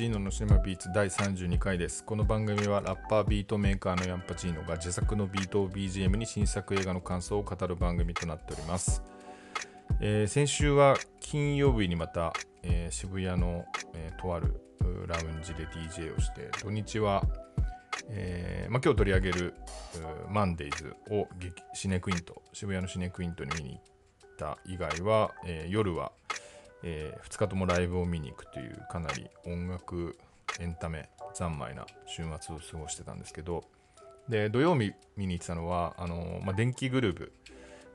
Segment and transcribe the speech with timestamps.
[0.00, 2.02] チーノのシネマビーツ第32回です。
[2.02, 9.02] この番組はラッパービートメーカーのヤンパチーノが自作のビートを BGM に新作映画の感想を語る番組となっております。
[10.00, 12.32] えー先週は金曜日にまた、
[12.62, 14.62] えー渋谷の、えーとある
[15.06, 17.22] ラウンジで DJ をして、土日は、
[18.08, 19.54] えーまあ、今日取り上げる
[20.28, 21.28] うマンデイズを
[21.74, 26.12] シネクイント、渋谷のシネクイントに見に行った以外は、えー夜は、
[26.82, 30.16] え2日ともライブを見に行くというかなり音楽
[30.58, 33.64] エンタメ三昧な週末を過ごしてたんですけど
[34.28, 37.32] で土曜日見に行ってたのはあの、まあ、電気グルーブ、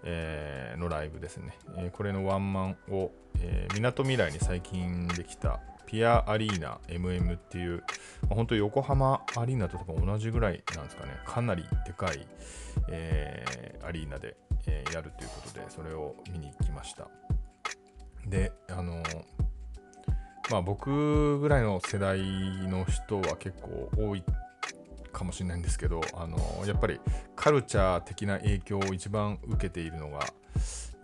[0.03, 3.11] えーのライブですね、えーこれのワンマンを
[3.73, 7.83] みなとみらいに最近できたピアアリーナ MM っていう、
[8.23, 11.11] まあ、本当横浜アリーナと多分同じぐらいなんですかね。
[11.25, 12.27] かなりでかい、
[12.89, 17.07] えーアリーナで、えやるということでそれを見に行きました。
[18.27, 19.03] であの
[20.51, 22.19] まあ僕ぐらいの世代
[22.67, 24.23] の人は結構多い
[25.11, 26.99] かもしれないんですけどあのやっぱり
[27.35, 30.19] カルチャー的な影響を一番受けているのが、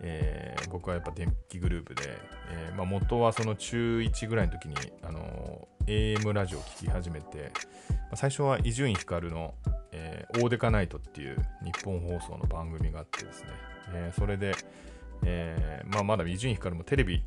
[0.00, 2.18] えー僕はやっぱ電気グループで、
[2.50, 7.52] えーまあ、元はその中1ぐらいの時にあの AM ラジオを聴き始めて、
[7.90, 9.54] まあ最初は伊集院光の、
[9.90, 13.48] えーオーデカナイトっていう日本放送の番組があってですね、
[13.92, 14.54] えーそれで、
[15.24, 17.24] えーまあ、まだ伊集院光もテレビ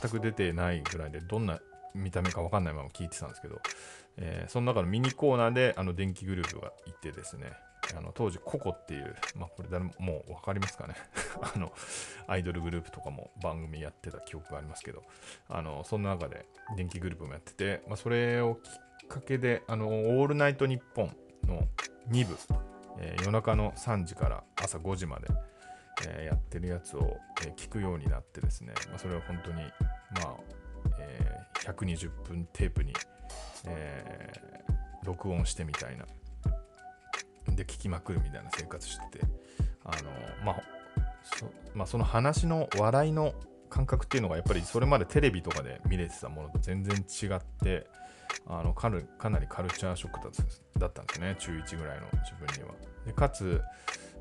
[0.00, 1.60] 全く出てないぐらいでどんな
[1.94, 3.60] 見た目か分かんないまま聞いてたんですけど、
[4.18, 7.52] えーその中のミニコーナーであの電気グループがいてですね
[7.96, 10.94] あの当時ココっていう、まあ、これ誰ももう分かりますかね？
[11.54, 11.72] あの
[12.26, 15.02] アイドルグループとかも番組やってた記憶がありますけど
[15.48, 16.46] あのその中で
[16.76, 21.16] 電気グループもやってて、まあ、それをきっかけであのオールナイトニッポン
[21.46, 21.68] の
[22.08, 22.36] 2部、
[22.98, 25.28] えー夜中の3時から朝5時まで
[26.04, 30.36] えーやってるやつを、えー聞くようになってですね、まあ、それは本当に、まあ
[30.98, 32.92] えー120分テープに、
[33.66, 36.04] えー録音してみたいな。
[37.54, 39.26] で聞きまくるみたいな生活してて。
[39.84, 40.10] あの、
[40.44, 40.62] まあ
[41.22, 43.34] そまあ、その話の笑いの
[43.68, 47.86] 感覚っていうのがやっぱりそれまでテレビとかで見れてたものと全然違って
[48.46, 51.36] あのかかなりカルチャーショックだったんですだったんですね。
[51.38, 52.74] 中1ぐらいの自分には。
[53.06, 53.60] でかつ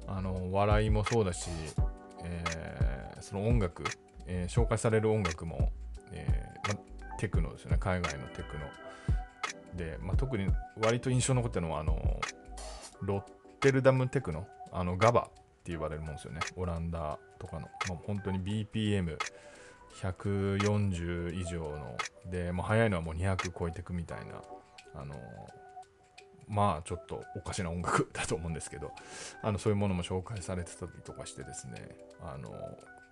[0.08, 1.50] あの笑いもそうだし、
[2.24, 3.92] えーその音楽、
[4.28, 5.72] えー紹介される音楽も、
[6.12, 6.76] えーま、
[7.18, 7.78] テクノですよね。
[7.80, 8.66] 海外のテクノ。
[9.76, 12.24] で、ま、特に割と印象に残ってるのはあの
[13.02, 13.22] ロッ
[13.62, 14.48] テルダムテクノ。
[14.72, 15.24] あのガバっ
[15.64, 16.46] て言われるもんですよね。
[16.56, 22.04] オランダとかの、ま、本当に BPM140 以上の。
[22.30, 24.42] で、まあ、速いのはもう200超えてくみたいな。
[24.94, 25.16] あの
[26.48, 28.92] まあちょっとおかしな音楽だと思うんですけど
[29.42, 32.52] あのそういうものも紹介されてたりとかしてですねあの、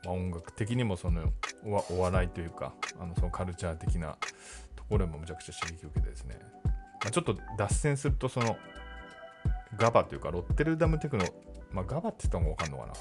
[0.04, 1.32] まあ、音楽的にもその
[1.90, 4.18] お笑いというかあのそのカルチャー的な
[4.76, 6.72] ところもむちゃくちゃ刺激を受けてですね、ま
[7.08, 8.58] あ、ちょっと脱線するとその
[9.78, 11.26] ガバというかロッテルダムテクノ、
[11.72, 12.94] まあ、ガバって言った方がわかんのかな。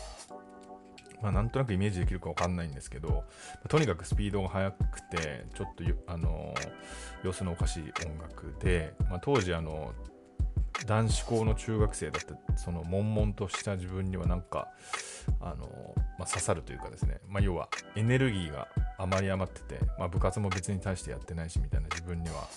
[1.22, 3.24] まあ、なんとなくイメージできるかわかんないんですけど、
[3.68, 6.52] とにかくスピードが速くて、ちょっと、あの
[7.22, 9.94] 様子のおかしい音楽で、まあ、当時、あの
[10.86, 14.68] 男子校の中学生だった、その悶々とした自分にはなんか、
[15.40, 18.68] あのまあ、刺さるというかですね、まあ、要はエネルギーが
[18.98, 22.48] あまり余ってて、まあ、部活も別に対してやってないしみたいな自分には、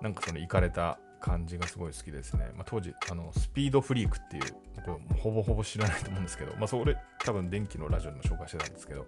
[0.00, 2.50] なんかそのいかれた感じがすごい好きですね。
[2.54, 4.52] まあ、当時あの、スピードフリークっていう、
[4.84, 9.06] これほぼほぼ知らないと思うんですけど、まあ、それ多分電気のラジオでも紹介してたんですけど、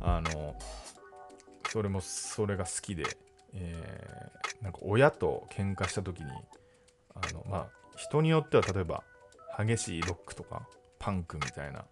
[0.00, 0.54] あの、
[1.68, 3.04] それもそれが好きで、
[3.52, 6.30] えーなんか親と喧嘩した時に、
[7.14, 7.68] あの、まあ、
[8.00, 9.04] 人によっては例えば
[9.58, 10.66] 激しいロックとか
[10.98, 11.84] パンクみたいな、ま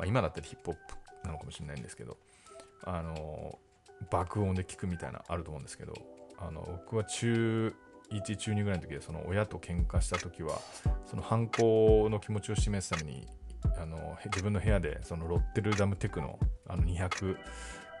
[0.00, 0.76] あ、今だったらヒップホッ
[1.22, 2.18] プなのかもしれないんですけど、
[2.84, 3.58] あの、
[4.10, 5.94] 爆音で聞くみたいなあると思うんですけど、
[6.38, 7.74] あの僕は中
[8.12, 10.60] 1中2ぐらいの時でその親と喧嘩した時は
[11.06, 13.26] その反抗の気持ちを示すために
[13.78, 16.38] あの自分の部屋でそのロッテルダムテクの
[16.68, 16.84] あの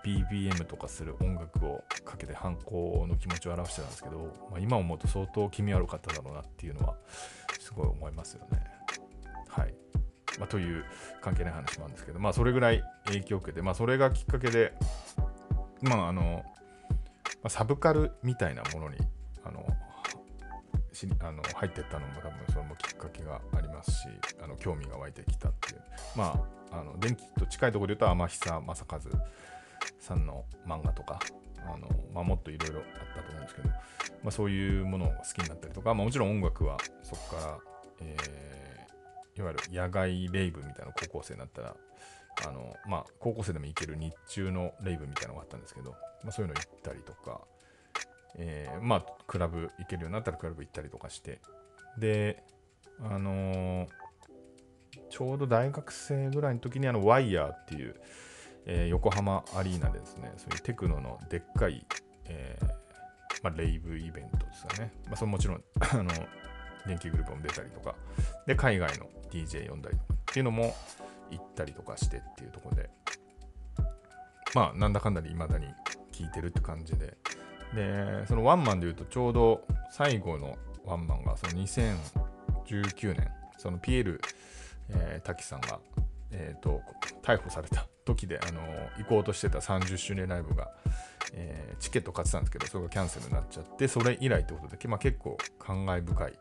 [0.06, 4.18] 200BPM とかする音楽をかけて反抗の気持ちを表してたんですけど、
[4.50, 6.94] まあ、今思うと相当気味悪かっただろうなっていうのは
[7.58, 8.62] すごい思いますよね。
[9.48, 9.74] はい。
[10.38, 10.84] まあ、という
[11.20, 14.74] 関係ない話なんですけど、まあ、それぐらい影響を受けて、まあ、それがきっかけで、
[15.82, 16.44] まあ、あの、
[17.42, 18.96] まサブカルみたいなものに
[19.44, 19.64] あの
[20.92, 24.08] しあの入っていったのも多分それもきっかけがありますし
[24.42, 25.80] あの興味が湧いてきたっていう
[26.16, 29.00] まああの電気と近いところで言うと天久正和
[29.98, 31.18] さんの漫画とか
[31.66, 32.84] あの、まあ、もっといろいろあっ
[33.16, 33.74] たと思うんですけど、ま
[34.28, 37.58] あ、そういうものを好きになったりとか、まあ、もちろん音楽はそこから、
[38.00, 38.56] えー
[39.38, 41.76] いわゆる野外レイブみたいな高校生になったら
[42.46, 45.90] あの、まあ、高校生でも行ける日中のレイブみたいなのがあったんですけど、
[46.22, 47.40] まあ、そういうの行ったりとか、
[48.36, 51.40] えー、まあクラブ行けるようになったらクラブ行ったりとかして
[51.98, 52.42] で
[53.02, 53.88] あのー、
[55.10, 58.00] ちょうど大学生ぐらいの時にあのワイヤーっていう、
[58.66, 60.32] えー、横浜アリーナでですね。
[60.36, 61.86] そういうテクノのでっかい、
[62.26, 62.66] えー
[63.42, 66.10] まあ、レイブイベントですよね、まあ、それもちろん あの
[66.86, 67.94] 電気グループも出たりとか。
[68.46, 70.74] で海外の DJ 呼んだりとかっていうのも
[71.30, 72.90] 行ったりとかしてっていうところで。
[74.54, 75.66] まあなんだかんだで未だに
[76.12, 77.16] 聞いてるって感じで。
[77.74, 83.28] でそのワンマンで言うとちょうど最後のワンマンがその2019年
[83.58, 84.20] そのピエール、
[84.90, 85.80] えー、滝さんが、
[86.30, 86.80] えーと、
[87.22, 88.60] 逮捕された時で、あの、
[88.98, 90.70] 行こうとしてた30周年ライブが、
[91.34, 96.32] えー、チケット買ってたんですけどそれがキャンセルになっちゃってそれ以来ってことで、まあ、結構感慨深い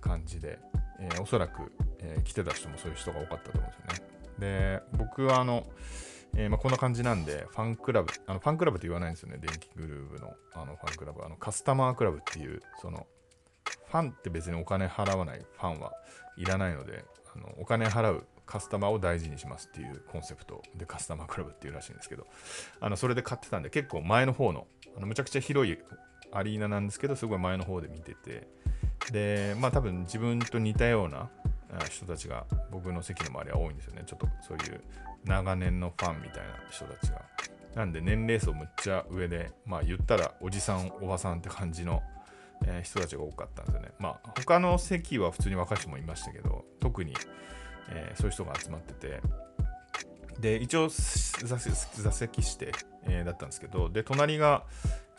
[0.00, 0.58] 感じで、
[1.00, 4.08] えー、おそらく、えー、来てた人もそういう人が多かったと思うんですよね。
[4.38, 5.66] で僕はあの
[6.36, 11.24] えー、まあ、こんな感じなんで、ファンクラブ、あのファンクラブって言わないんですよね、電気グルーヴのあのファンクラブ。
[11.24, 13.06] あのカスタマークラブっていう、その、
[13.86, 15.92] ファンって別にお金払わないファンは
[16.36, 17.04] いらないので、
[17.34, 22.26] あのお金払うカスタマーを大事にしますっていうコンセプトでカスタマークラブっていうらしいんですけど、
[22.80, 24.66] あのそれで買ってたんで、結構前の方の、
[24.96, 25.78] あのむちゃくちゃ広い
[26.32, 28.48] アリーナなんですけど、すごい前の方で見てて、
[29.12, 31.28] で、まあ多分自分と似たような
[31.90, 34.02] 人たちが僕の席の周りは多いんですよね。
[34.06, 34.80] ちょっとそういう
[35.24, 37.22] 長年のファンみたいな人たちが。
[37.74, 42.02] なんで年齢層むっちゃ上で、まあ言ったらおじさん、おばさんって感じの、
[42.66, 43.90] え、人たちが多かったんですよね。
[43.98, 47.14] まあ他の席は普通に若い人もいましたけど、特に、
[47.90, 49.20] えー、そういう人が集まってて、
[50.40, 52.72] で、一応座席して、
[53.04, 54.64] えー、だったんですけど、で、隣が、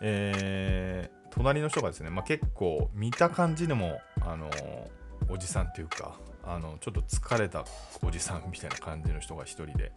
[0.02, 4.50] えー、隣の人がですね、まあ、結構見た感じでも、あの
[5.30, 7.66] おじさんっていうか、あのちょっと疲れた
[8.02, 9.92] おじさんみたいな感じの人が一人で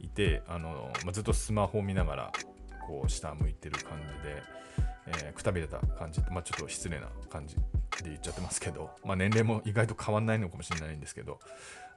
[0.00, 2.32] いてあの、まあ、ずっとスマホを見ながら
[2.86, 4.42] こう下向いてる感じで、
[5.06, 7.62] えー、くたびれた感じまあ、ちょっと失礼な感じで
[8.04, 11.38] 言っちゃってますけど、まあ、年齢も意外と変わんないのかもしれないんですけど、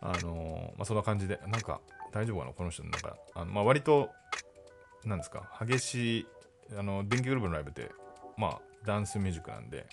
[0.02, 4.10] あのまあ、そんな感じでなんか大丈夫かなこの人なんかあの、まあ、割と
[5.06, 6.28] なんですか激しい
[6.78, 7.90] あの電気グループのライブって
[8.38, 9.88] まあダンスミュージックなんで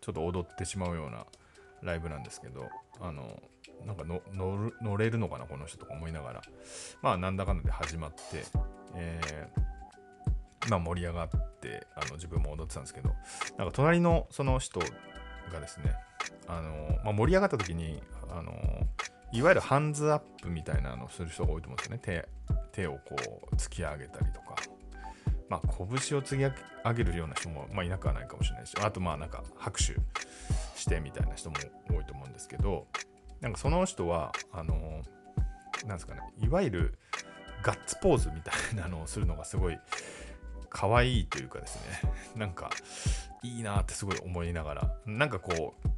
[0.00, 1.26] ちょっと踊ってしまうような
[1.82, 2.68] ライブなんですけど、
[3.00, 3.40] あの、
[3.86, 6.42] なんか乗れるのかな、この人とか思いながら、
[7.02, 8.44] まあ、なんだかんだで始まって、
[8.94, 11.28] えー、まあ、盛り上がっ
[11.60, 13.10] て、あの自分も踊ってたんですけど、
[13.58, 15.94] なんか隣のその人がですね、
[16.46, 18.52] あの、まあ、盛り上がった時に、あの、
[19.32, 22.00] いわゆるハンズアップみたいなのをする人が多いと思うんですよね。
[22.02, 22.28] 手
[22.72, 23.16] 手をこ
[23.50, 24.56] う突き上げたりとか、
[25.48, 29.94] まあ、拳を突き上げるような人も、まあ、いなくはないかもしれないし、あと、まあ、なんか拍手
[30.78, 31.56] してみたいな人も
[31.90, 32.86] 多いと思うんですけど、
[33.40, 36.98] なんかその人は、あのー、なんですかね、いわゆる
[37.62, 39.78] ガッツポーズみたいなのをするのがすごい
[40.70, 42.70] 可愛いというかですね、なんか
[43.42, 45.88] いいなってすごい思いながら、なんかこう、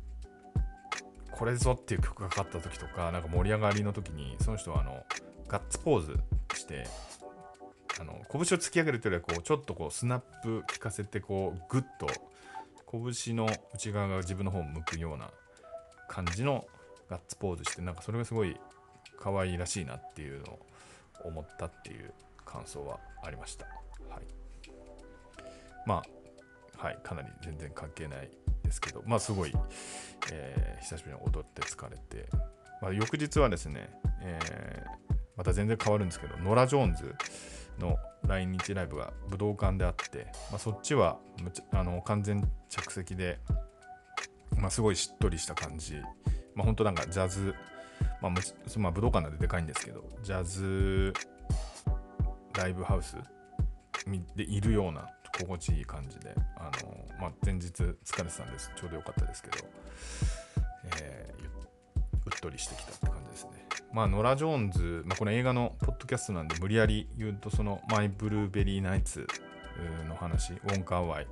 [1.36, 5.04] これぞっていう曲がかかった時とか、なんか盛り上がりの時に、その人はあの
[5.48, 6.18] ガッツポーズ
[6.52, 6.86] して、
[8.00, 12.06] あの拳を突き上げるというよりはこうちょっとこうスナップ効かせてこうグッと
[12.90, 15.30] 拳の内側が自分の方を向くような
[16.08, 16.64] 感じの
[17.08, 18.56] ガッツポーズしてなんかそれがすごい
[19.20, 20.58] 可愛いらしいなっていうのを
[21.24, 22.12] 思ったっていう
[22.44, 23.64] 感想はありました。
[23.64, 24.24] はい。
[25.86, 26.02] ま
[26.78, 28.30] あ、はい、かなり全然関係ない
[28.64, 29.52] ですけど、まあすごい、
[30.32, 32.28] えー、久しぶりに踊って疲れて、
[32.82, 33.88] まあ、翌日はですね、
[34.22, 37.14] えー、また全然変わるんですけど、ノラ・ジョーンズ
[37.78, 41.18] の来日ライブが武道館であって、まあ、そっちは
[41.72, 43.38] あの完全着席で、
[44.56, 45.94] まあ、すごいしっとりした感じ、
[46.54, 47.54] まあ、本当なんかジャズ、
[48.20, 48.32] まあ、
[48.78, 51.12] まあ、武道館なんででかいんですけど、ジャズ
[52.54, 53.16] ライブハウス
[54.36, 58.70] でいるような心地いい感じで、あのまあ、前日疲れてたんです。
[58.76, 59.56] ちょうどよかったですけど、
[60.98, 61.44] えー、
[62.26, 63.50] うっとりしてきたって感じですね。
[63.94, 69.26] まあ、ノラ・ジョーンズ、まあ、この映画のポッドキャストなんで無理やり言うと、そのマイ・ブルーベリー・ナイツ
[70.06, 71.26] の話、ウォン・カーワイ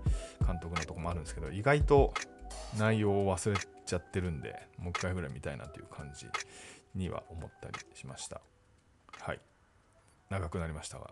[0.47, 2.15] 監督のとこもあるんですけど、意外と
[2.79, 6.27] 内容を忘れちゃってるんで、もう一回ぐらい見たいなという感じ
[6.95, 8.41] には思ったりしました。
[9.21, 9.41] はい。
[10.31, 11.11] 長くなりましたが、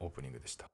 [0.00, 0.68] オープニングでした。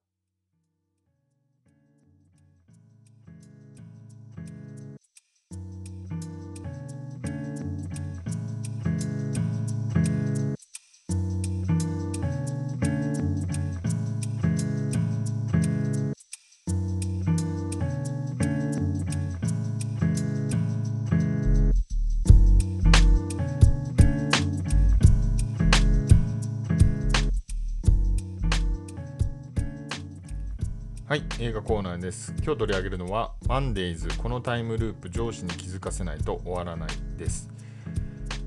[31.40, 32.32] 映画コーナーです。
[32.44, 37.50] 今日取り上げるのは、マンデイズ、このタイムループ、上司に気づかせないと終わらないです。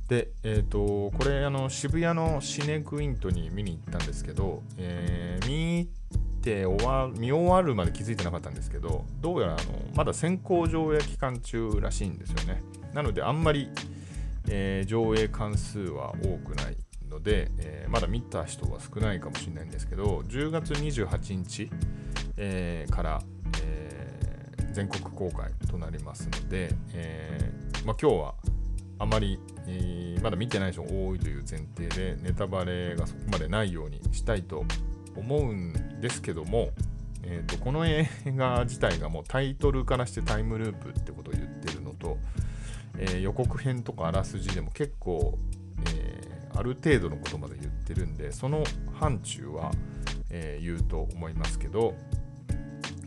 [0.07, 5.89] で、えっ、と、これ、あの、渋谷のシネクイントに見に行ったんですけど、えー見
[6.41, 9.63] て終わ見終わるまで気づいてなかったんですけど、どうやらあの
[9.93, 12.63] まだ先行上映期間中らしいんですよね。
[12.93, 13.69] なので、あんまり、
[14.47, 16.77] えー上映関数は多くない
[17.09, 21.69] ので、えーまだ見た人は少ないかもしれないんですけど、10月28日、
[22.37, 23.21] えーから、
[23.63, 23.97] えー
[24.73, 28.35] 全国公開となりますので、えーまあ、今日は
[28.99, 34.65] あまり、えーまだ見てない人が多いという前提でネタバレがそこまでないようにしたいと
[35.15, 36.69] 思うんですけども、
[37.23, 42.17] えーとこの映画自体がもうタイトルからしてタイムループってことを言ってるのと、
[42.99, 45.39] えー予告編とかあらすじでも結構、
[45.95, 46.27] えー
[46.59, 48.63] ある程度のことまで言ってるんでその
[48.99, 49.71] 範疇は、
[50.29, 51.95] えー言うと思いますけど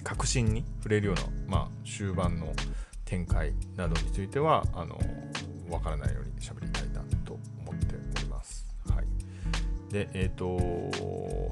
[0.03, 2.53] 確信に触れるような、まあ、終盤の
[3.05, 4.99] 展開などについてはあの
[5.69, 8.67] わからないように喋りたいなと思っております。
[8.89, 10.57] はい、で、えっ、と、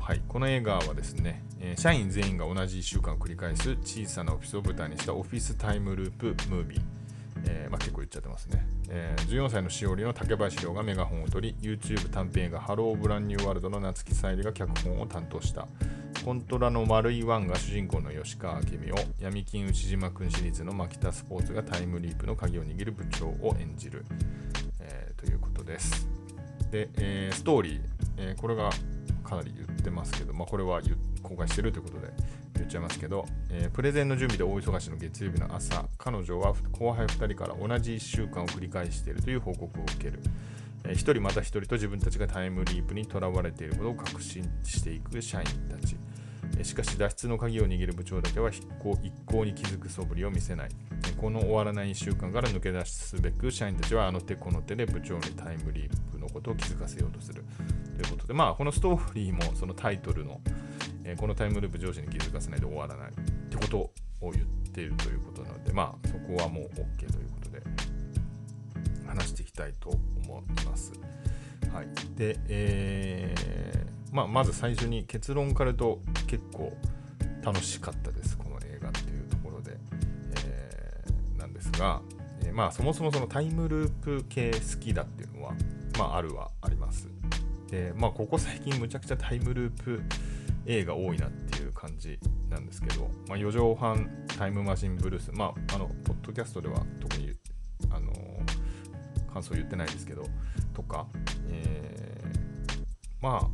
[0.01, 6.83] はい、この映画はですね、え社員全員が同じ1週間を繰り返す小さなオフィスを舞台にしたオフィスタイムループムービー。
[7.45, 15.69] えーまあ、結構言っちゃってますね、えー14歳のしおりの竹林亮がメガホンを取り YouTube 短編映画「ハローブランニューワールド」の夏木さゆりが脚本を担当した
[16.25, 24.05] コントラの丸いワンが主人公の吉川明美を闇金内島君シリーズの牧田スポーツがタイムリープの鍵を握る部長を演じる、
[24.81, 26.07] えーということです。
[26.71, 27.81] で、えーストーリー、
[28.19, 28.71] えーこれが
[29.25, 30.81] かなり言ってますけど、まあ、これは
[31.23, 32.09] 公開してるということで
[32.55, 40.21] 言っちゃいますけど、えープレゼンの準備で大忙しの月曜日の朝、彼女は後輩2人から同じ1週間を繰り返しているという報告を受ける。
[40.89, 45.97] えー一人また一人と自分たちがタイムリープにとらわれていることを確信していく社員たち。
[46.63, 50.71] しかし脱出の鍵を握る部長だけは一向一向に気づく素振りを見せない。
[51.17, 57.45] この終わらない1週間から抜け出すべく社員たちはあの手この手で部長にタイムリープのことを気づかせようとする。
[57.97, 60.41] ということで、まあ、このストーリーもそのタイトルの、
[61.19, 63.13] このタイムループ上司に気づかせないで終わらないっ
[63.51, 63.79] てこと
[64.21, 67.63] を言っているということなので、まあ、そこはもう OK ということで、
[69.07, 69.91] 話していきたいと
[70.33, 70.93] 思います。
[71.73, 71.89] はい。
[72.17, 76.73] で、えーまあ、まず最初に結論から言うと結構
[77.43, 79.77] 楽しかったです、この映画っていうところで、
[80.47, 82.01] えーなんですが、
[82.43, 85.53] えーまあ、そもそもそのタイムループ系好きだっていうのは、
[85.99, 87.09] まあ、あるはあります。
[87.71, 90.03] で、まあ、ここ最近むちゃくちゃタイムループ
[90.67, 92.19] 映画多いなっていう感じ
[92.51, 97.33] なんですけど、まあ、4畳半タイムマシンブルース、まあ、あの、ポッドキャストでは特に、
[97.91, 98.13] あの
[99.39, 100.25] 感想言ってないですけど、
[100.75, 101.07] とか、
[101.49, 102.85] えー
[103.21, 103.49] まあ、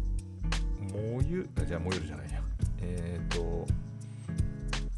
[0.93, 2.41] 燃ゆ、じゃあ燃ゆるじゃないや。
[2.81, 3.67] えっ、と、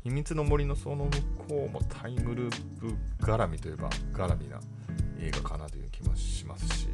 [0.05, 1.11] 秘密の森のその向
[1.49, 4.61] こうもタイムループ絡みといえば絡みな
[5.19, 6.88] 映画かなという気もしますし、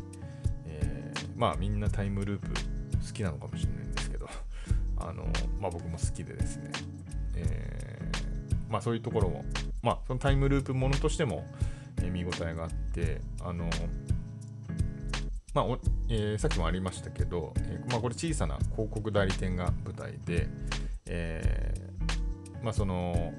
[0.66, 4.26] えーまあみんなタイムループ好きなのかもしれないんですけど、
[4.96, 5.26] あの
[5.60, 6.70] まあ僕も好きでですね、
[7.36, 9.44] えーまあそういうところも、
[9.82, 11.44] まあそのタイムループものとしても、
[12.10, 13.68] 見応えがあって、あの
[15.54, 15.78] まあお
[16.08, 20.48] えーさっきもありましたけど、えーまあ、これ小さな広告代理店が舞台で、
[21.06, 23.32] えーまあ、その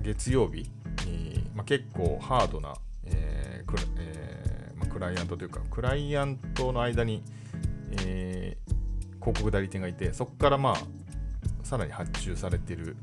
[0.00, 0.68] 月曜日
[1.06, 7.22] に、まあ、結構ハードな、えークラえーまあ、クライアントというかクライアントの間に、
[8.04, 8.56] え
[9.20, 10.76] 広告代理店がいてそこからまあ
[11.62, 12.96] さらに発注されている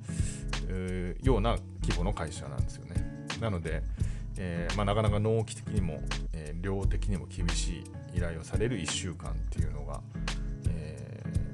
[1.23, 2.95] ような規模の会社なんですよね。
[3.39, 3.81] なので、
[4.41, 6.01] えーまあ、なかなか納期的にも、
[6.33, 10.01] えー量的にも厳しい依頼をされる1週間っていうのが、
[10.69, 11.49] えー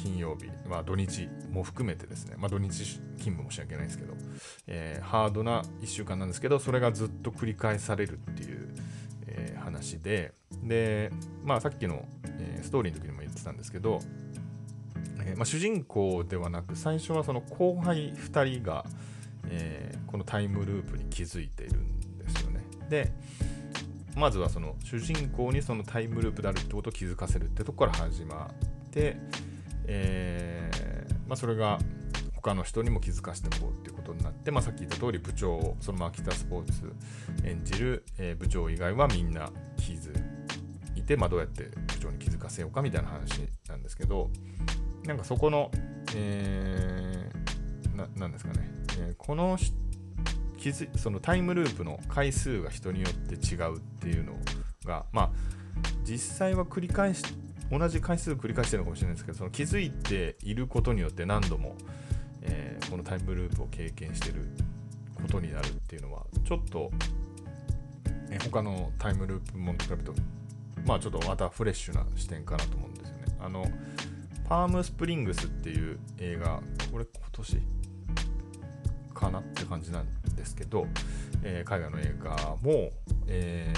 [0.00, 4.14] 金曜日、まあ、土日も含めてですね、まあ、土日勤務もしなきゃいけないんですけど、
[4.66, 8.74] えハードな1週間なんですけどそれがずっと繰り返されるっていう、
[9.26, 10.34] え話で。
[10.62, 11.10] で、
[11.42, 12.06] まあ、さっきの、
[12.38, 14.00] えストーリーの時にも言ってたんですけど、
[15.24, 18.84] えま、主人公ではなく最初はその後輩2人が、
[19.48, 22.64] えーこのタイムループに気づいているんですよね。
[22.88, 23.10] で
[24.14, 28.48] まずはその主人公にそのタイムループであるってことを気づかせるってとこから始ま
[28.86, 29.16] って、
[29.88, 31.80] えーまあ、それが
[32.36, 36.92] 他の人にも気づかせていこうっていうことになって、まあ、さっき言った通り部長をその牧田スポーツ
[37.44, 40.12] 演じる、え部長以外はみんな気づ
[40.94, 44.30] いて、まあ、どうやって部長に気づかせようかみたいな話なんですけど
[45.06, 45.72] なんかそこの、
[46.14, 47.54] えー
[48.34, 49.58] ですかね、えこの
[50.56, 54.32] 気づそのタイムループの回数が人によって違うっていうの
[54.84, 55.30] がまあ
[56.04, 57.22] 実際は繰り返し
[57.70, 61.74] 同じ回数繰り返してるのかもしれないですけどその気づいていることによって何度も、
[62.42, 64.48] えー、このタイムループを経験してる
[65.14, 66.90] ことになるっていうのはちょっと、
[68.30, 70.14] えー、他のタイムループものと比べると
[70.86, 73.24] まあちょっとまたフレッシュな視点かなと思うんですよね。
[73.40, 73.66] あの
[74.46, 76.60] パームスプリングスっていう映画
[76.92, 77.62] これ今年
[79.24, 80.86] かなって感じなんですけど、
[81.42, 82.90] えー、海外の映画も、
[83.26, 83.72] え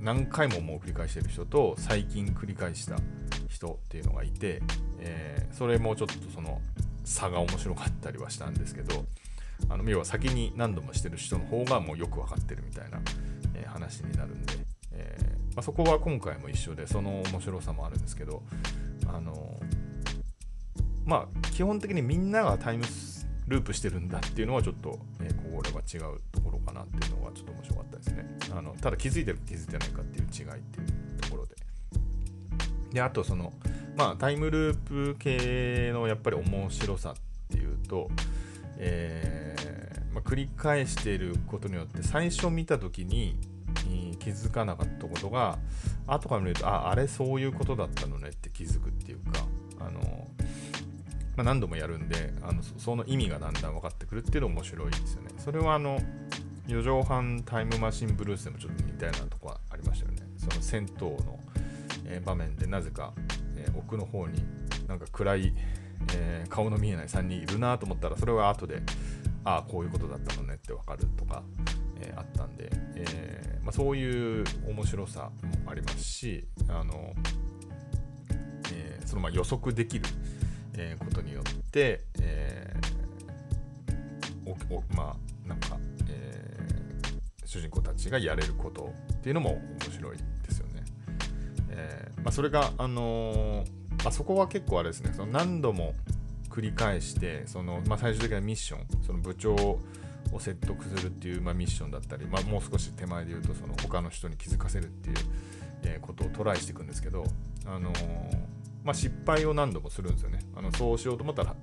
[0.00, 2.96] ー、何回ももう繰り返してる人と最近繰り返した
[3.48, 4.62] 人っていうのがいて、
[4.98, 6.60] えー、それもちょっとその
[7.04, 9.04] 差が面白かったりはしたんですけど
[9.68, 13.00] あの要は先に何度もしてる人の方がもうよく分かってるみたいな、
[13.54, 14.54] えー、話になるんで、
[14.92, 18.42] えー、まあ、そこは今回も一緒でその面白さもあるんですけど
[19.06, 19.58] あの
[21.04, 23.09] まあ基本的にみんながタイムス
[23.50, 28.38] ループしてるんだっていうのはちょっと、えー、これは違うところかなっていうのがちょっと面白かったですね。
[28.56, 31.56] あのただ気づいてる気づいてないかっていう違いっていうところで。
[32.92, 33.52] であとその
[33.96, 37.16] まあタイムループ系のやっぱり面白さっ
[37.50, 38.08] ていうと
[38.78, 43.36] えー、まあ、繰り返していることによって最初見た時に
[44.18, 45.58] 気づかなかったことが
[46.06, 49.44] 後から見るとああれそういうことだったのねって気づくっていうか
[49.80, 50.28] あの、
[51.40, 55.30] まあ、何度もやるんであのその意味がだんだん分かってくるっていうの面白いですよね。
[55.38, 55.98] それはあの
[56.68, 60.18] 4畳半タイムマシンブルースでもちょっと似たようなとこはありましたよね。
[60.36, 61.40] その銭湯の、
[62.04, 63.14] え、場面でなぜか、
[63.56, 64.44] え、奥の方に
[64.86, 65.54] なんか暗い、
[66.14, 68.82] えー、顔の見えない3人いるなと思ったらそれは後で
[69.44, 71.42] ああこういうことだったのねって分かるとか、
[72.02, 75.30] えあったんで、えまあ、そういう面白さ
[75.64, 77.14] もありますしあの、
[78.74, 80.04] えそのま予測できる、
[80.76, 82.74] えことによって、え
[84.46, 85.78] おまあなんか、
[86.08, 86.58] え
[87.44, 90.84] 主人公たちがやれることっていうのも面白いですよね。
[91.70, 93.64] えまあ、それが、あの
[94.04, 95.94] あそこは結構あれですねその何度も
[96.48, 99.80] 繰り返してその、まあ、最終的なミッションその部長を
[100.38, 105.16] 説得するっていう、まあ、ミッションだったり、まあ、もう少し手前で言うとその他の人に気づかせるっていう、
[105.82, 107.24] えー、ことをトライしていくんですけど、
[107.66, 108.38] あのー、
[108.82, 110.38] まあ、失敗を何度もするんですよね。
[110.54, 111.54] あのそうしようと思ったら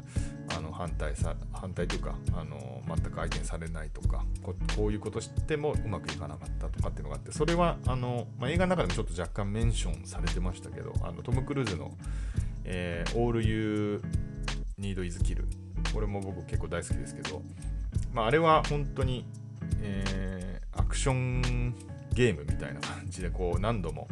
[0.56, 11.92] あの反対さ反対というか、あの、全く相手にされないとかこういうことしてもうまくいかなかったとかっていうのがあってそれはあの、まあ、映画の中でもちょっと若干メンションされてましたけどあのトム・クルーズの、
[12.64, 14.02] えー、All You
[14.80, 15.44] Need Is Kill
[15.94, 17.42] これも僕結構大好きですけど、
[18.14, 19.26] まあ、あれは本当に、
[19.82, 21.76] えー、アクション
[22.14, 24.08] ゲームみたいな感じでこう何度も、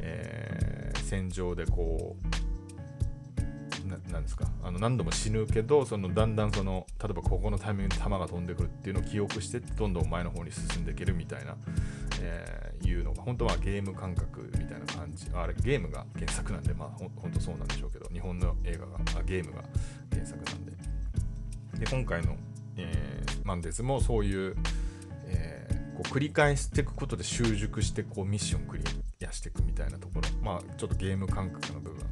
[0.00, 0.67] えー、
[1.08, 4.46] 戦場でこうなんですか？
[4.62, 11.56] あの何度も死ぬけどそのだんだんその例えばここのタイミングで弾が飛んでくるっていうのを記憶してどんどん前の方に進んでいけるみたいな、
[12.20, 19.64] えー、いうのが本当はゲーム感覚みたいな感じあれゲームが原作なんでまあ本当そうなんでしょうけど日本の映画があゲームが
[20.12, 20.72] 原作なんで。
[21.78, 22.36] で今回の、
[22.76, 24.56] えー、マンデーズもそういう、
[25.26, 28.84] えー、こう繰り返していくことで習熟してこうミッションクリ
[29.26, 30.28] アしていくみたいなところ。
[30.42, 32.06] まあちょっとゲーム感覚の部分っ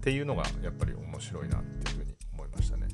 [0.00, 2.88] ていうのがやっぱり面白いなっていうふうに思いましたね。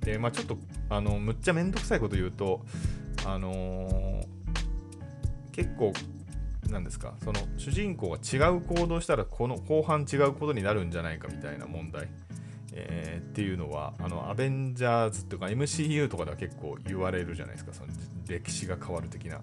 [0.00, 0.56] でまあちょっと
[0.88, 2.64] あのむっちゃめんどくさいこと言うと
[3.26, 4.26] あのー、
[5.52, 5.92] 結構
[6.70, 12.08] なんですかその主人公が違う行動したらこの後半違うことになるんじゃないかみたいな問題。
[12.76, 17.72] えー、っていうのはあのアベンジャーズっていうか MCU とかでは結構言われるじゃないですか。
[17.72, 17.92] その
[18.26, 19.40] 歴史が変わる的な、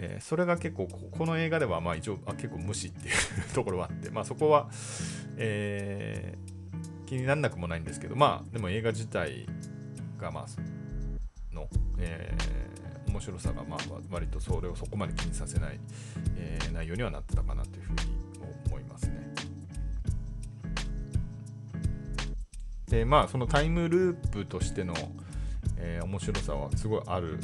[0.00, 4.68] えー、それが結構この映画ではまあ一応あ結構無視っていうところはあって、まあ、そこは、
[5.36, 9.46] えー、気にならなくもないんですけどまあでも映画自体
[10.16, 15.80] がまあの、えー、面白さがまあ割とそれをそこまで気にさせない、
[16.36, 17.98] えー、内容にはなってたかなというふうに
[18.68, 19.34] 思いますね。
[22.88, 24.94] でまあそのタイムループとしての、
[25.76, 27.40] えー、面白さはすごいある、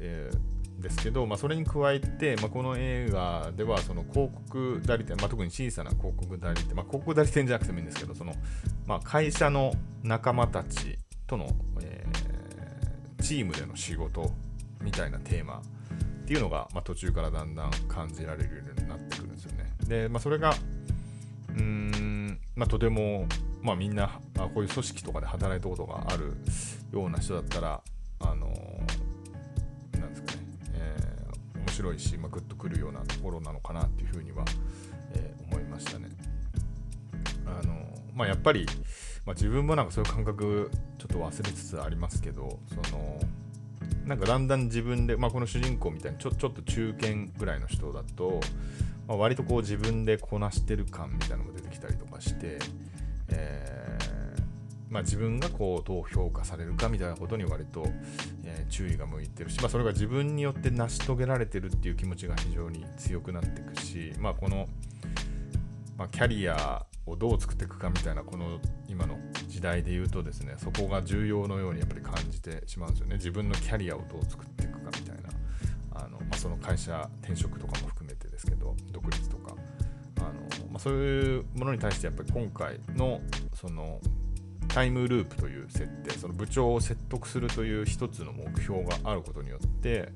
[0.00, 0.51] えー、
[0.82, 8.34] ですけど、まあ、それに加えて、まあ、この映画ではその広告代理店、まあ、特に小さな広告代理店、まあ、広告代理店じゃなくてもいいんですけどその、
[8.86, 11.48] まあ、会社の仲間たちとの、
[11.82, 14.30] えー、チームでの仕事
[14.82, 19.70] みたいなテーマっていうのが、まあ、途中からだんだん感じられるようになってくるんですよね。
[19.86, 23.26] で、まあ、それがうーん、まあ、とても
[23.62, 26.34] まあ、みんなあこういう組織とかで働いたことがある
[26.92, 27.80] ような人だったら、
[28.18, 28.48] あの
[31.72, 34.44] 白いし、まあ、グッとくるようなところなのかなっていうふうには、
[35.14, 36.08] えー、思いましたね。
[37.46, 37.74] あの
[38.14, 38.66] まあ、やっぱり、
[39.24, 43.18] まあ、自分もなんかそういう感覚ちょっと忘れつつありますけど、その
[44.04, 48.40] なんかだんだん自分で、まあ、この主人公みたいにちょちょっと中堅ぐらいの人だと、
[49.06, 52.58] まあ、割とこう自分でこなしてる感みたいなのも出てきたりとかして、
[53.28, 54.21] えー、
[54.92, 57.86] まあ、自分がこうどう評価されるかみたいなことに割と、
[58.44, 64.68] えー、注意が向いてるし、まあ、それが自分によって成し遂げられてるっていう気持ちが非常に強くなっていくし、まあ、この、
[65.96, 69.16] まあ、キャリアをどう作っていくかみたいなこの今の
[69.48, 73.16] 時代で言うとですねそこが重要のようにやっぱり感じてしまうんですよね。
[73.16, 75.30] 自分のキャリアをどう作っていくかみたいな
[75.94, 79.56] あの、まあ、その会社転職とかも含めてですけど独立とか
[80.18, 80.32] あの、
[80.70, 83.20] まあ、そういうものに対してやっぱり今回の
[83.54, 83.98] その
[84.72, 90.08] タイムループという設定その部長を説得するという一つの目標があることによって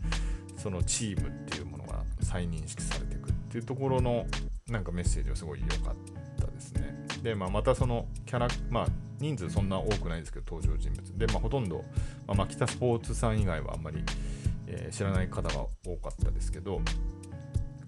[0.57, 4.27] そのチームっていうものが再認識されていくっていうところの
[4.69, 5.95] なんかメッセージはすごい良かっ
[6.41, 7.07] たですね。
[7.23, 8.87] で、まあ、またそのキャラ、まあ、
[9.21, 11.85] 人数そんな多くないですけど登場人物で、まあ、ほとんど、
[12.27, 14.03] まあ、牧田スポーツさん以外はあんまり、
[14.67, 16.81] えー、知らない方が多かったですけど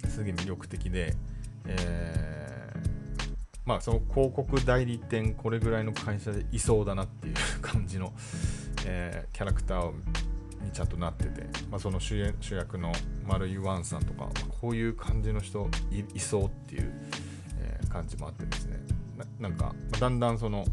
[0.08, 1.14] すげえ魅力的で、
[1.66, 2.57] えー
[3.68, 8.14] まあその広告代理店これぐらいの会社でいそうだなっていう感じの、
[8.86, 9.92] えー、キャラクター
[10.64, 12.90] にちゃんとなってて、まあ、その主主役の
[13.26, 14.30] 丸井ワンさんとかま
[14.62, 15.68] こういう感じの人
[16.14, 16.94] いそうっていう、
[17.60, 18.78] えー、感じもあってですね。
[19.38, 20.64] なんか、まだんだんその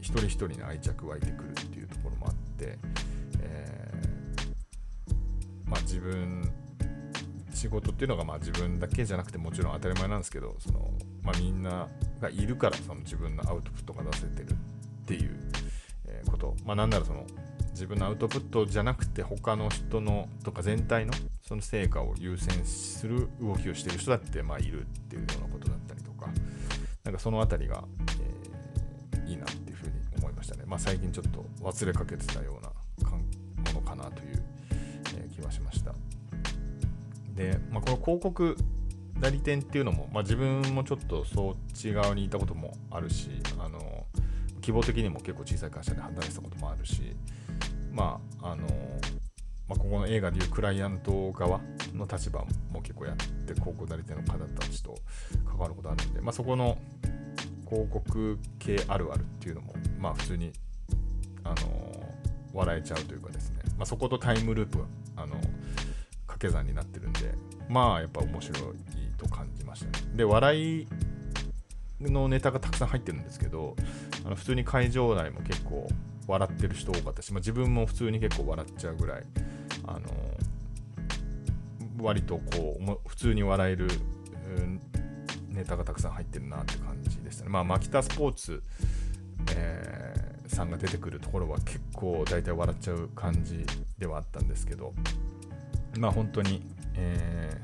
[0.00, 2.78] 一人一人に愛着湧いてくるっていうところもあって、
[3.40, 6.52] えー、まあ、自分
[7.64, 10.90] 仕事っていうのがまあ自分だけじゃなくてもちろん当たり前なんですけどその、
[11.22, 11.88] まあ、みんな
[12.20, 14.54] がいるからその自分のアウトプットが出せてるっ
[15.06, 15.30] ていう
[16.30, 17.24] こと、まあ、なんならその
[17.70, 26.28] 自分のアウトプットじゃなくて他の人のとか全体のその成果を優先する動きをしてる人だってまあいるっていうようなことだったりとか
[27.02, 27.82] なんかそのあたりが、
[29.14, 30.64] えー、いいなっていうふうに思いましたね。
[30.66, 32.68] まあ、最近ちょっと忘れかけてたような
[33.72, 34.42] ものかなという、
[35.16, 35.94] え、気はしました。
[37.34, 38.56] で、まあ、この広告
[39.20, 44.06] 代理店っていうのも、まあ、自分もちょっとそっち側にいたこともあるしあの
[44.60, 47.14] 希望的にも結構小さい会社で働いてたこともあるし
[47.92, 48.66] まああの、
[49.68, 51.60] まあ、ここの映画でいうクライアント側
[51.94, 54.96] の立場も結構やって広告代理店の方たちと
[55.46, 56.78] 関わることあるんで、まあ、そこの
[57.68, 60.52] 広告系あるあるっていうのもまあ普通に
[61.44, 62.14] あの
[62.52, 64.84] 笑えちゃうというかですね、まあ、そことタイムループ
[65.16, 65.36] あの
[66.44, 67.34] 掛け算になってるんで
[67.68, 68.62] まあやっぱ面白い
[69.16, 69.92] と感じましたね。
[70.14, 70.86] で、笑い
[72.00, 73.74] のネタがたくさん入ってるんですけど、
[74.24, 75.88] あの普通に会場内も結構
[76.26, 79.24] 笑ってる人多かったし、まあ、自分も普通に結構笑っちゃうぐらい、
[79.86, 80.00] あの
[82.02, 83.88] 割とこう、普通に笑える、
[85.48, 87.50] ネタがたくさん入ってるなって感じでしたね。
[87.50, 88.62] まあ、マキタスポーツ、
[89.54, 93.64] えー、さんが出てくるところは結構大体笑っちゃう感じ
[93.96, 94.92] ではあったんですけど、
[95.98, 96.62] まあ本当に、
[96.94, 97.60] え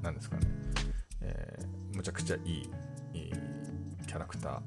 [0.00, 0.46] ー、なんですかね、
[1.20, 2.70] えー、むちゃくちゃいい
[4.06, 4.62] キャラクタ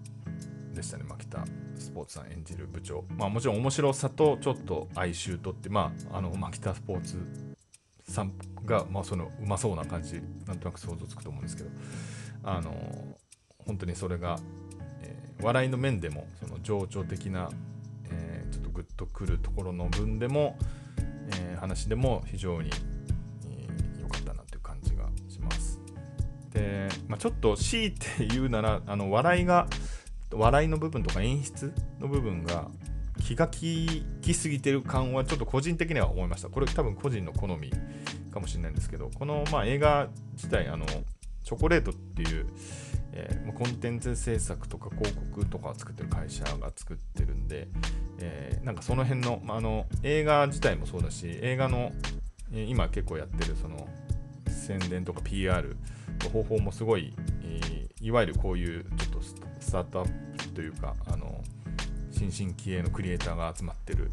[0.73, 1.45] ーでしたね、牧田
[1.79, 3.05] スポーツさん演じる部長。
[3.09, 7.17] まあもちろん面白さとちょっと哀愁とって、まあ、あの、牧田スポーツ
[8.09, 8.33] さん
[8.65, 11.69] が、まあそのうまそうな感じ、なんとなく想像つくと思うんですけど、
[12.43, 12.73] あの、
[13.65, 14.37] 本当にそれが、
[15.01, 17.49] えー、笑いの面でも、その情緒的な、
[18.09, 20.57] えー、ちょっとグッとくるところの分でも、
[21.57, 22.69] 話でも非常に
[23.99, 25.79] 良かったなという感じがします
[26.51, 29.67] で、まあ、ちょっと強いて言うならあの笑いが
[30.31, 32.69] 笑いの部分とか演出の部分が
[33.23, 36.49] 気が利きすぎてる感はちょっと個人的には思いました。
[36.49, 37.71] これ多分個人の好み
[38.31, 40.85] かもしれないんですけど、このまあ映画自体、あの
[41.47, 42.45] チョコレートっていう、
[43.13, 47.69] えー、コンテンツ制作とか広告とかを作ってる会社が作ってるんで、
[48.19, 51.93] えー、なんかその辺の,、まあ、あの映画自体もそうだし、映画の、
[52.53, 53.87] え、今結構やってるその
[54.49, 55.77] 宣伝とか PR
[56.25, 57.13] の方法もすごい、
[57.45, 59.21] え、いわゆるこういうちょっと
[59.61, 61.41] スタートアップというか、あの
[62.11, 64.11] 新進気鋭のクリエイターが集まってる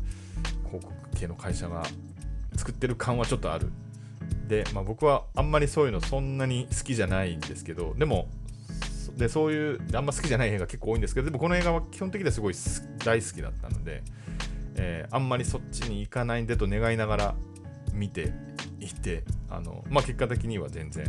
[0.67, 1.83] 広告系の会社が
[2.55, 3.73] 作ってる感はちょっとある。
[4.49, 8.29] で、まあ、僕はあんまりそういうのそんなに好きじゃないんですけど、でも、
[9.17, 12.55] でそういうあんま好きじゃない映画結構多いんですけど、でもこの映画は基本的にはすごい
[13.05, 14.03] 大好きだったので、
[14.77, 17.35] えー、あんまりそっちに行かないでと願いながら
[17.93, 18.33] 見て
[18.81, 21.07] いて、あのまあ、結果的には全然、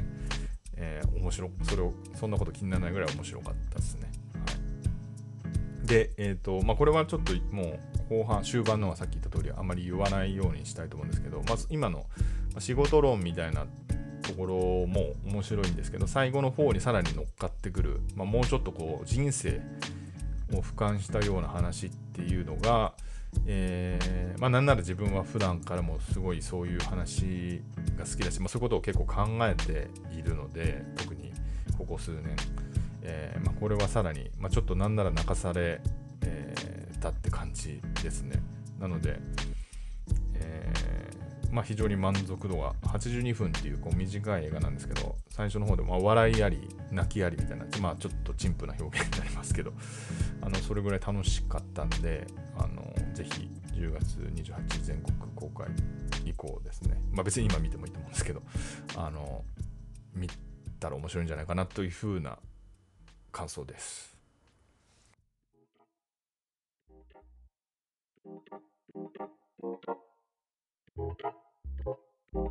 [0.78, 4.12] えー、面白それをそんなこと気にならないぐらい面白かったですね。
[4.34, 12.06] はい、で、え、ー、とまあ、これはちょっともう後半終盤のはさっき言った通りあんまり言わないようにしたいと思うんですけどまず今の
[12.60, 13.66] 仕事論みたいな
[14.22, 14.56] ところ
[14.88, 19.62] も面白いんですけど最後の方にさらに乗っかってくる、まあ、もうちょっとこう人生
[20.54, 22.94] を俯瞰したような話っていうのが、
[23.46, 27.62] えー、まあなんなら自分は普段からもすごいそういう話
[27.98, 31.32] が好きだし、まあ、そういうことを結構考えているので特に
[31.78, 32.36] ここ数年、
[33.02, 35.82] えー、ま、これはさらに、ま、ちょっとなんなら泣かされ、
[36.22, 38.42] えー、たって感じですね。
[38.80, 39.20] なので、
[41.56, 49.72] まあ、非常に満足度が82分っていうこう短い映画なんですけど最初の方でまあ笑いあり泣きありみたいな、まあ、ちょっと陳腐な表現になりますけど
[50.42, 55.68] あのそれぐらい楽しかったんであのぜひ10月28日全国公開
[56.26, 58.42] 以降ですね、まあ、別に今見てもいいと思うんですけど
[58.98, 59.46] あの
[60.14, 60.28] 見
[60.82, 62.38] たら面白いんじゃないかなというふうな
[63.32, 64.14] 感想です。
[72.36, 72.42] は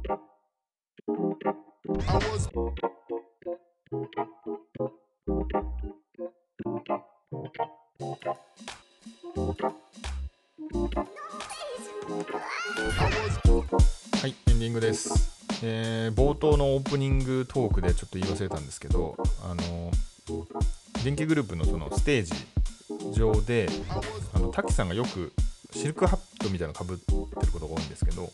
[14.26, 15.60] い、エンディングです。
[15.62, 19.90] えー冒頭のオープニングトークでちょっと言い忘れたんですけど、あの
[21.04, 22.32] 電気グループのそのステージ
[23.12, 23.68] 上で、
[24.32, 25.34] あの滝さんがよく
[25.72, 27.18] シルクハットみたいなのかぶってる
[27.52, 28.32] ことが多いんですけど、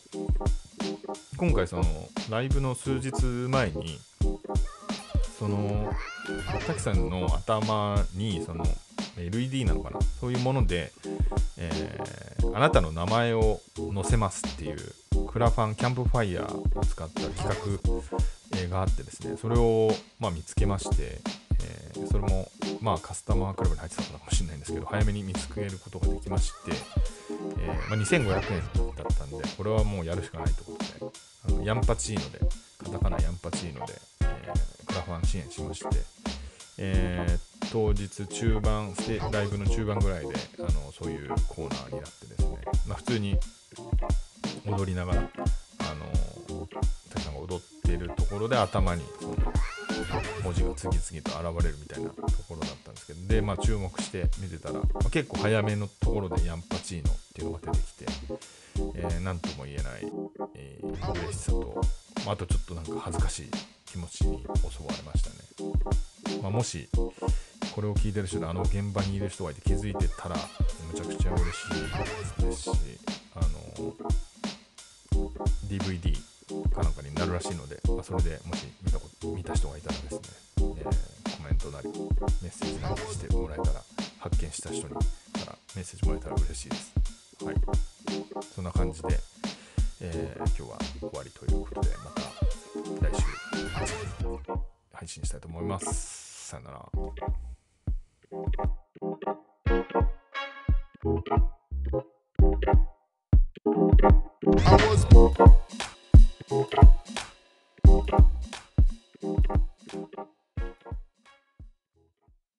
[1.37, 1.83] 今回その
[2.29, 3.11] ライブの数日
[3.49, 3.99] 前に、
[5.37, 5.91] その
[6.67, 8.65] 滝さんの頭にその
[9.17, 9.99] LED なのかな？
[10.19, 10.91] そういうもので、
[11.57, 13.61] えーあなたの名前を
[13.93, 14.77] 載せますっていう
[15.27, 17.79] クラファンキャンプファイヤーを使った企
[18.59, 21.21] 画があってですねそれを、まあ、見つけまして、
[21.63, 22.49] えーそれも、
[22.81, 26.71] まあ、カスタマークラブに入ってたのかもしれないんですけど早めに見つけることができまして、
[27.59, 30.63] えーまあ、2500円だったんでこれはもうやるしかないと。
[31.47, 32.39] あのヤンパチーノで
[32.77, 35.87] カタカナヤンパチーノで、えークラファン支援しまして、
[36.77, 43.37] えー当日中盤ステライブの中盤ぐらいであのそういうコーナーになってですね、まあ、普通に
[44.67, 46.67] 踊りながらあの
[47.09, 49.35] 滝さんが踊っているところで頭にその
[50.43, 52.09] 文字が次々と現れるみたいな
[53.13, 58.05] けどで、まあ、注目して見てたら、まあ結構早めのところでヤンパチーノっていうのが出てきて、
[58.95, 59.85] えーなんとも言えない、
[60.55, 61.81] えー嬉しさと、
[62.25, 63.51] まああとちょっとなんか恥ずかしい
[63.85, 66.41] 気持ちに襲われましたね。
[66.41, 71.51] まあ、もしこれを聞いてる人であの現場にいる人がいて気づいてたらむちゃくちゃ嬉し
[72.39, 72.69] いですし
[73.35, 73.93] あの
[75.67, 76.13] DVD
[76.73, 80.19] かなんかになるらしいので、まあ、それでもし見たこと見た人がいたらですね、
[80.57, 81.89] えーコメントなり
[82.21, 83.81] メッセージしてもらえたら
[84.19, 86.93] 発見した人にからメッセージもらえたら嬉しいです。
[87.43, 87.55] はい。
[88.53, 89.19] そんな感じで、
[90.01, 92.21] えー今日は終わりということでまた
[93.09, 93.23] 来週
[94.93, 96.49] 配信したいと思います。
[96.49, 97.50] さよなら。